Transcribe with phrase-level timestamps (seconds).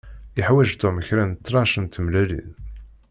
[0.37, 2.49] Yuḥwaǧ Tom kra n tnac n tmellalin.